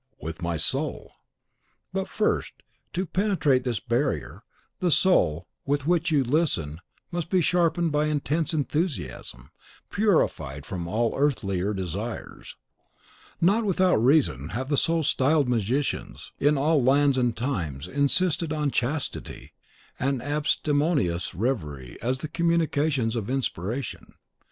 "With 0.19 0.41
my 0.41 0.57
soul!" 0.57 1.11
"But 1.93 2.07
first, 2.07 2.53
to 2.93 3.05
penetrate 3.05 3.63
this 3.65 3.79
barrier, 3.79 4.41
the 4.79 4.89
soul 4.89 5.45
with 5.63 5.85
which 5.85 6.09
you 6.09 6.23
listen 6.23 6.81
must 7.11 7.29
be 7.29 7.39
sharpened 7.39 7.91
by 7.91 8.07
intense 8.07 8.51
enthusiasm, 8.51 9.51
purified 9.91 10.65
from 10.65 10.87
all 10.87 11.15
earthlier 11.15 11.71
desires. 11.75 12.55
Not 13.39 13.63
without 13.63 13.97
reason 14.03 14.49
have 14.49 14.69
the 14.69 14.75
so 14.77 15.03
styled 15.03 15.47
magicians, 15.47 16.31
in 16.39 16.57
all 16.57 16.81
lands 16.83 17.19
and 17.19 17.37
times, 17.37 17.87
insisted 17.87 18.51
on 18.51 18.71
chastity 18.71 19.53
and 19.99 20.19
abstemious 20.19 21.35
reverie 21.35 21.99
as 22.01 22.17
the 22.21 22.27
communicants 22.27 23.15
of 23.15 23.29
inspiration. 23.29 24.15